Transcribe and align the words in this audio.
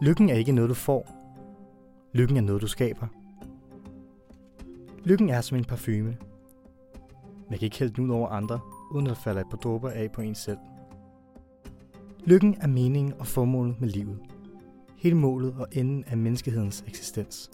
Lykken 0.00 0.30
er 0.30 0.34
ikke 0.34 0.52
noget, 0.52 0.68
du 0.68 0.74
får. 0.74 1.08
Lykken 2.12 2.36
er 2.36 2.40
noget, 2.40 2.62
du 2.62 2.66
skaber. 2.66 3.06
Lykken 5.04 5.30
er 5.30 5.40
som 5.40 5.58
en 5.58 5.64
parfume. 5.64 6.16
Man 7.50 7.58
kan 7.58 7.66
ikke 7.66 7.78
hælde 7.78 7.94
den 7.94 8.04
ud 8.04 8.10
over 8.10 8.28
andre, 8.28 8.60
uden 8.90 9.06
at 9.06 9.16
falde 9.16 9.40
et 9.40 9.46
par 9.50 9.56
dråber 9.56 9.90
af 9.90 10.12
på 10.12 10.20
en 10.20 10.34
selv. 10.34 10.58
Lykken 12.24 12.56
er 12.60 12.66
meningen 12.66 13.12
og 13.12 13.26
formålet 13.26 13.80
med 13.80 13.88
livet. 13.88 14.20
Hele 14.96 15.16
målet 15.16 15.54
og 15.58 15.68
enden 15.72 16.04
af 16.04 16.16
menneskehedens 16.16 16.84
eksistens. 16.86 17.50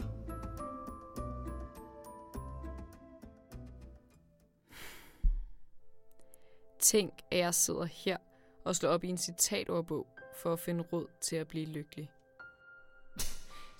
Tænk, 6.78 7.12
at 7.30 7.38
jeg 7.38 7.54
sidder 7.54 7.84
her 7.84 8.16
og 8.64 8.76
slår 8.76 8.90
op 8.90 9.04
i 9.04 9.08
en 9.08 9.18
citatordbog 9.18 10.06
for 10.42 10.52
at 10.52 10.58
finde 10.58 10.84
råd 10.92 11.06
til 11.20 11.36
at 11.36 11.48
blive 11.48 11.66
lykkelig. 11.66 12.10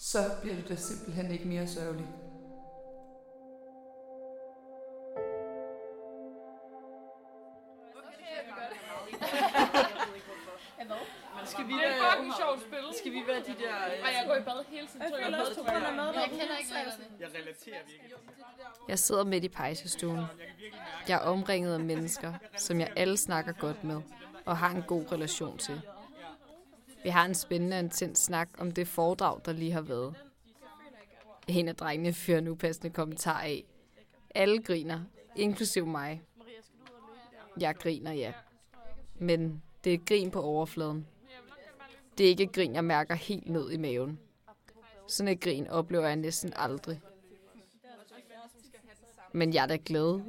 Så 0.01 0.19
bliver 0.41 0.57
du 0.57 0.63
da 0.69 0.75
simpelthen 0.77 1.31
ikke 1.31 1.49
mere 1.49 1.67
sørgelig. 1.67 2.07
Skal 11.45 11.67
vi 11.69 11.73
være, 11.73 12.13
fucking 12.13 12.35
sjovt 12.39 12.61
spil. 12.61 12.99
Skal 12.99 13.13
vi 13.13 13.23
være 13.27 13.39
de 13.39 13.55
der... 13.63 13.75
Ej, 13.75 14.13
jeg 14.19 14.25
går 14.27 14.35
i 14.35 14.43
bad 14.43 14.65
hele 14.69 14.87
tiden. 14.87 15.03
Jeg 15.03 15.13
føler 15.25 15.41
også, 15.41 15.53
du 15.55 15.63
kun 15.63 15.83
er 15.83 15.95
med. 15.95 16.05
Jeg 16.05 16.29
kender 16.31 16.57
ikke 16.59 16.75
reglerne. 16.75 17.05
Jeg 17.21 17.29
relaterer 17.29 17.79
virkelig. 17.87 18.13
Jeg 18.89 18.99
sidder 18.99 19.25
midt 19.25 19.45
i 19.45 19.49
pejsestuen. 19.49 20.25
Jeg 21.09 21.15
er 21.15 21.19
omringet 21.19 21.75
af 21.75 21.81
mennesker, 21.81 22.33
som 22.57 22.81
jeg 22.81 22.93
alle 22.97 23.17
snakker 23.17 23.53
godt 23.53 23.85
med 23.85 24.03
og 24.45 24.57
har 24.57 24.71
en 24.71 24.83
god 24.83 25.13
relation 25.13 25.59
til. 25.59 25.83
Vi 27.03 27.09
har 27.09 27.25
en 27.25 27.35
spændende 27.35 27.77
og 27.77 27.81
intens 27.81 28.19
snak 28.19 28.49
om 28.59 28.71
det 28.71 28.89
foredrag, 28.89 29.41
der 29.45 29.53
lige 29.53 29.73
har 29.73 29.81
været. 29.81 30.15
En 31.49 31.69
af 31.69 31.77
drengene 31.77 32.13
fyrer 32.13 32.41
nu 32.41 32.55
passende 32.55 32.91
kommentar 32.91 33.41
af. 33.41 33.65
Alle 34.35 34.63
griner, 34.63 35.01
inklusiv 35.37 35.87
mig. 35.87 36.23
Jeg 37.61 37.75
griner, 37.77 38.13
ja. 38.13 38.33
Men 39.15 39.63
det 39.85 39.91
er 39.91 39.95
et 39.95 40.07
grin 40.07 40.31
på 40.31 40.43
overfladen. 40.43 41.07
Det 42.19 42.27
er 42.27 42.31
ikke 42.31 42.43
et 42.43 42.53
grin, 42.53 42.75
jeg 42.75 42.85
mærker 42.85 43.15
helt 43.15 43.49
ned 43.49 43.71
i 43.71 43.77
maven. 43.77 44.19
Sådan 45.09 45.33
et 45.33 45.41
grin 45.41 45.67
oplever 45.67 46.07
jeg 46.07 46.17
næsten 46.17 46.53
aldrig. 46.57 47.01
Men 49.33 49.55
jeg 49.55 49.63
er 49.63 49.67
da 49.67 49.79
glad. 49.85 50.21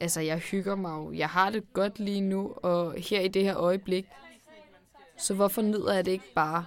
Altså, 0.00 0.20
jeg 0.20 0.38
hygger 0.38 0.74
mig 0.74 0.90
jo. 0.90 1.12
Jeg 1.12 1.28
har 1.28 1.50
det 1.50 1.72
godt 1.72 1.98
lige 1.98 2.20
nu, 2.20 2.54
og 2.56 2.92
her 2.92 3.20
i 3.20 3.28
det 3.28 3.42
her 3.44 3.56
øjeblik. 3.56 4.06
Så 5.18 5.34
hvorfor 5.34 5.62
nyder 5.62 5.94
jeg 5.94 6.04
det 6.04 6.12
ikke 6.12 6.32
bare? 6.34 6.66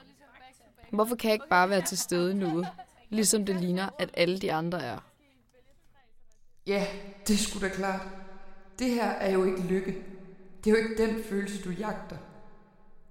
Hvorfor 0.91 1.15
kan 1.15 1.29
jeg 1.29 1.33
ikke 1.35 1.49
bare 1.49 1.69
være 1.69 1.81
til 1.81 1.97
stede 1.97 2.33
nu, 2.33 2.65
ligesom 3.09 3.45
det 3.45 3.55
ligner, 3.55 3.89
at 3.99 4.09
alle 4.13 4.39
de 4.39 4.53
andre 4.53 4.83
er? 4.83 4.97
Ja, 6.67 6.87
det 7.27 7.39
skulle 7.39 7.69
da 7.69 7.73
klart. 7.73 8.01
Det 8.79 8.89
her 8.89 9.09
er 9.09 9.31
jo 9.31 9.43
ikke 9.43 9.61
lykke. 9.61 10.03
Det 10.63 10.73
er 10.73 10.79
jo 10.79 10.83
ikke 10.89 11.07
den 11.07 11.23
følelse, 11.23 11.63
du 11.63 11.69
jagter. 11.69 12.17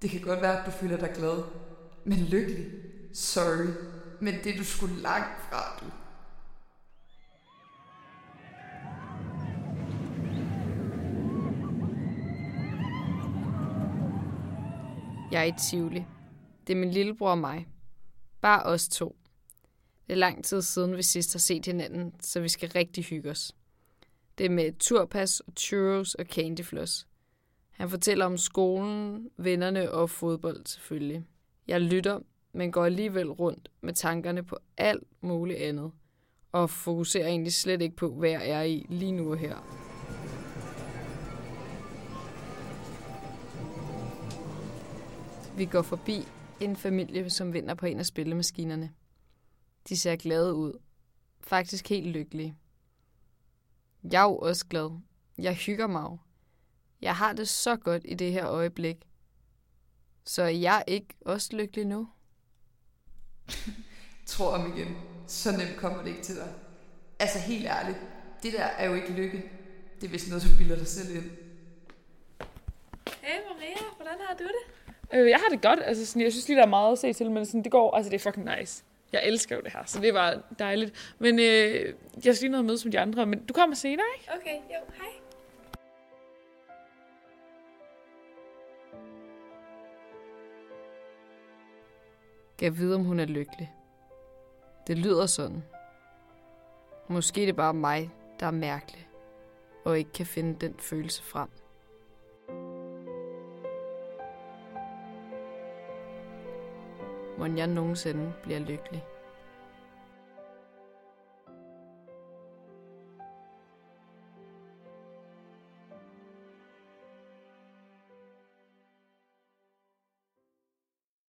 Det 0.03 0.11
kan 0.11 0.21
godt 0.21 0.43
være, 0.43 0.61
at 0.61 0.67
du 0.67 0.71
føler 0.71 0.97
dig 0.97 1.13
glad. 1.17 1.43
Men 2.05 2.19
lykkelig? 2.19 2.67
Sorry. 3.15 3.67
Men 4.21 4.35
det 4.45 4.55
er 4.55 4.57
du 4.57 4.65
skulle 4.65 5.01
langt 5.01 5.43
fra, 5.51 5.79
du. 5.81 5.87
Jeg 15.37 15.49
er 15.49 15.55
i 15.55 15.59
Tivoli. 15.59 16.05
Det 16.67 16.73
er 16.73 16.77
min 16.77 16.91
lillebror 16.91 17.31
og 17.31 17.39
mig. 17.39 17.67
Bare 18.41 18.63
os 18.63 18.89
to. 18.89 19.17
Det 20.07 20.13
er 20.13 20.17
lang 20.17 20.45
tid 20.45 20.63
siden, 20.63 20.97
vi 20.97 21.03
sidst 21.03 21.33
har 21.33 21.39
set 21.39 21.67
hinanden, 21.67 22.15
så 22.21 22.41
vi 22.41 22.49
skal 22.49 22.69
rigtig 22.69 23.05
hygge 23.05 23.31
os. 23.31 23.53
Det 24.39 24.47
er 24.47 24.51
med 24.51 24.73
turpas, 24.79 25.41
og 25.41 25.53
churros 25.59 26.15
og 26.15 26.25
candyfloss. 26.25 27.07
Han 27.71 27.91
fortæller 27.91 28.25
om 28.25 28.37
skolen, 28.37 29.31
vennerne 29.37 29.93
og 29.93 30.11
fodbold 30.11 30.67
selvfølgelig. 30.67 31.25
Jeg 31.67 31.81
lytter, 31.81 32.21
men 32.53 32.73
går 32.73 32.85
alligevel 32.85 33.31
rundt 33.31 33.69
med 33.81 33.95
tankerne 33.95 34.43
på 34.43 34.59
alt 34.77 35.09
muligt 35.21 35.59
andet, 35.59 35.91
og 36.53 36.71
fokuserer 36.71 37.29
egentlig 37.29 37.53
slet 37.53 37.83
ikke 37.83 37.97
på, 37.97 38.15
hvad 38.15 38.31
jeg 38.31 38.51
er 38.51 38.63
i 38.63 38.87
lige 38.89 39.13
nu 39.13 39.31
og 39.31 39.39
her. 39.39 39.76
Vi 45.57 45.65
går 45.65 45.83
forbi 45.83 46.29
en 46.61 46.77
familie, 46.77 47.31
som 47.31 47.53
vinder 47.53 47.75
på 47.75 47.87
en 47.87 47.99
af 47.99 48.07
spillemaskinerne. 48.07 48.93
De 49.89 49.97
ser 49.97 50.17
glade 50.17 50.55
ud. 50.55 50.73
Faktisk 51.41 51.89
helt 51.89 52.07
lykkelige. 52.07 52.57
Jeg 54.13 54.19
er 54.19 54.25
jo 54.25 54.37
også 54.37 54.67
glad. 54.67 55.01
Jeg 55.39 55.55
hygger 55.55 55.87
mig 55.87 56.03
jo. 56.03 56.19
Jeg 57.01 57.17
har 57.17 57.33
det 57.33 57.49
så 57.49 57.77
godt 57.77 58.03
i 58.05 58.15
det 58.15 58.33
her 58.33 58.47
øjeblik. 58.47 58.97
Så 60.25 60.43
er 60.43 60.49
jeg 60.49 60.85
ikke 60.87 61.15
også 61.21 61.57
lykkelig 61.57 61.85
nu? 61.85 62.09
Tror 64.27 64.57
om 64.57 64.77
igen. 64.77 64.97
Så 65.27 65.53
nemt 65.53 65.77
kommer 65.77 66.03
det 66.03 66.09
ikke 66.09 66.23
til 66.23 66.37
dig. 66.37 66.55
Altså 67.19 67.39
helt 67.39 67.67
ærligt. 67.67 67.99
Det 68.43 68.53
der 68.53 68.65
er 68.65 68.89
jo 68.89 68.95
ikke 68.95 69.13
lykke. 69.13 69.51
Det 70.01 70.07
er 70.07 70.11
vist 70.11 70.29
noget, 70.29 70.45
du 70.45 70.49
bilder 70.59 70.77
dig 70.77 70.87
selv 70.87 71.17
ind. 71.17 71.31
Hey 73.23 73.41
Maria, 73.49 73.95
hvordan 73.97 74.17
har 74.29 74.35
du 74.35 74.45
det? 74.45 74.76
Øh, 75.17 75.31
jeg 75.31 75.39
har 75.39 75.49
det 75.51 75.63
godt. 75.63 75.81
Altså, 75.85 76.07
sådan, 76.07 76.23
jeg 76.23 76.33
synes 76.33 76.49
lige, 76.49 76.57
der 76.57 76.65
er 76.65 76.69
meget 76.69 76.93
at 76.93 76.99
se 76.99 77.13
til, 77.13 77.31
men 77.31 77.47
sådan, 77.47 77.63
det 77.65 77.73
går, 77.73 77.97
altså 77.97 78.11
det 78.11 78.17
er 78.17 78.31
fucking 78.31 78.51
nice. 78.59 78.85
Jeg 79.13 79.21
elsker 79.25 79.57
jo 79.57 79.63
det 79.63 79.73
her, 79.73 79.83
så 79.87 80.01
det 80.01 80.15
var 80.15 80.43
dejligt. 80.59 81.15
Men 81.19 81.39
øh, 81.39 81.95
jeg 82.25 82.37
skal 82.37 82.45
lige 82.45 82.49
noget 82.49 82.65
mødes 82.65 82.85
med 82.85 82.93
de 82.93 83.01
andre, 83.01 83.27
men 83.27 83.47
du 83.47 83.55
kommer 83.55 83.77
senere, 83.77 84.07
ikke? 84.19 84.33
Okay, 84.35 84.55
jo, 84.55 84.93
hej. 84.97 85.09
Kan 92.59 92.65
jeg 92.65 92.79
vide, 92.79 92.95
om 92.95 93.05
hun 93.05 93.21
er 93.21 93.25
lykkelig? 93.25 93.73
Det 94.87 94.99
lyder 94.99 95.27
sådan. 95.27 95.65
Måske 97.09 97.41
det 97.41 97.49
er 97.49 97.53
bare 97.53 97.75
mig, 97.75 98.11
der 98.41 98.47
er 98.47 98.51
mærkelig, 98.51 99.09
og 99.85 99.99
ikke 99.99 100.13
kan 100.13 100.27
finde 100.27 100.67
den 100.67 100.75
følelse 100.79 101.23
frem. 101.23 101.49
Må 107.39 107.47
jeg 107.47 107.67
nogensinde 107.67 108.33
bliver 108.43 108.59
lykkelig? 108.59 109.05